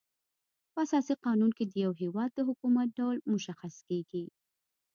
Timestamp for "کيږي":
3.87-4.25